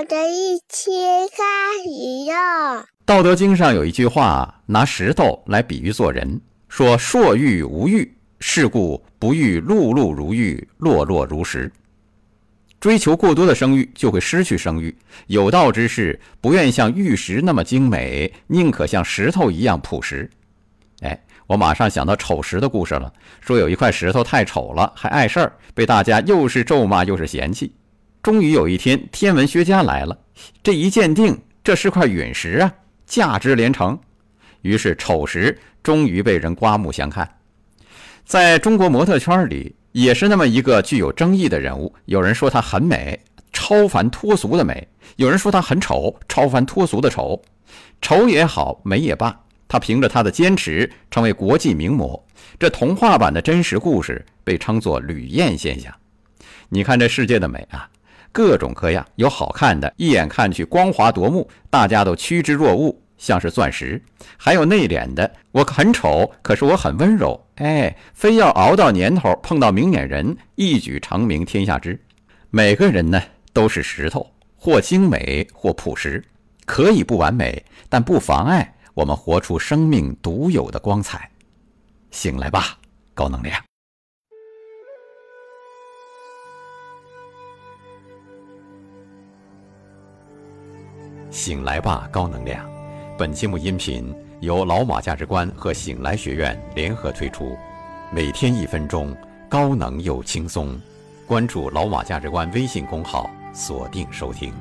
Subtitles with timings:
[0.00, 0.90] 我的一起
[1.36, 1.44] 开
[1.84, 2.86] 始哟。
[3.04, 11.70] 道德经上有一句话，拿石头来比喻做人，说“硕玉无玉，是故不欲碌碌如玉，落落如石”。
[12.80, 14.96] 追求过多的声誉，就会失去声誉。
[15.26, 20.30] 有道之士不愿像玉石那么精美，宁可像石头一样朴实。
[21.02, 23.12] 哎，我马上想到丑石的故事了。
[23.42, 27.74] 说有一块石头太丑了，还碍事儿，被大家又是咒骂又是嫌弃。
[28.22, 30.18] 终于有一天，天文学家来了，
[30.62, 32.72] 这一鉴定，这是块陨石啊，
[33.06, 33.98] 价值连城。
[34.62, 37.28] 于是丑石终于被人刮目相看。
[38.24, 39.74] 在中国模特圈里。
[39.92, 41.92] 也是那么一个具有争议的人物。
[42.04, 43.18] 有人说她很美，
[43.52, 44.76] 超凡脱俗的美；
[45.16, 47.42] 有人说她很丑，超凡脱俗的丑。
[48.00, 52.24] 丑也好，美也罢，她凭着她的坚持，成为国际名模。
[52.56, 55.92] 这童话版的真实故事被称作“吕燕现象”。
[56.70, 57.90] 你看这世界的美啊，
[58.32, 62.96] 各种各样，有好看的，一眼看去光滑夺目，大家都趋之若鹜。
[63.18, 64.02] 像是钻石，
[64.38, 65.30] 还有内敛的。
[65.52, 67.38] 我很丑，可是我很温柔。
[67.56, 72.00] 哎，非要熬到年头碰到明眼人，一举成名天下知。
[72.48, 76.24] 每个人呢都是石头，或精美，或朴实，
[76.64, 81.30] 可以不完美，但不妨碍我们活出生命独有的光彩。
[82.10, 82.78] 醒来吧，
[83.12, 83.69] 高能量！
[91.30, 92.68] 醒来吧，高能量！
[93.16, 97.56] 本节目音频由老马价值观和醒来学院联合推出，
[98.12, 99.16] 每天一分钟，
[99.48, 100.78] 高能又轻松。
[101.26, 104.52] 关注老马价值观微信公号，锁定收听。